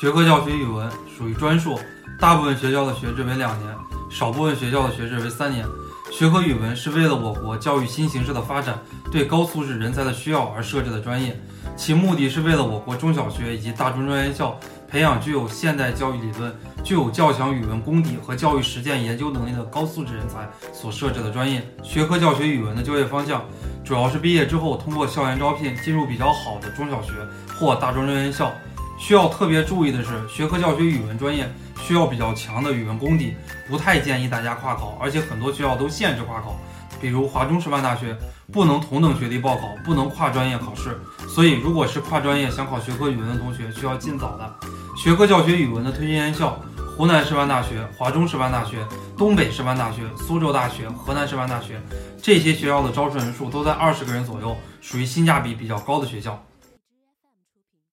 [0.00, 1.78] 学科教学语文属于专硕，
[2.18, 3.72] 大部分学校的学制为两年，
[4.10, 5.64] 少部分学校的学制为三年。
[6.10, 8.76] 学科语文是为了我国教育新形势的发展，
[9.12, 11.40] 对高素质人才的需要而设置的专业，
[11.76, 14.58] 其目的是为了我国中小学以及大专专院校
[14.90, 16.52] 培养具有现代教育理论、
[16.82, 21.64] 具有较强语文功底和教育实践研究能力的高素质人才所设置的专业。
[21.84, 23.44] 学科教学语文的就业方向，
[23.84, 27.12] 主要是毕业之后通过校园招聘进入比较好的中小学
[27.56, 28.52] 或大专专院校。
[28.96, 31.50] 需要特别注意的是，学科教学语文专业
[31.82, 33.34] 需要比较强的语文功底，
[33.68, 36.56] 不太建议大家跨考，而且很多学校都限制跨考，
[37.00, 38.16] 比如华中师范大学
[38.52, 40.98] 不能同等学历报考，不能跨专业考试。
[41.28, 44.54] 所以，如果是跨专业想考学科语文的同学，需要尽早的。
[44.96, 46.58] 学科教学语文的推荐院校：
[46.96, 48.78] 湖南师范大学、华中师范大学、
[49.18, 51.80] 东北师范大学、苏州大学、河南师范大学，
[52.22, 56.40] 这些学校的招生人数都在二十个人左右，属于性价比比较高的学校。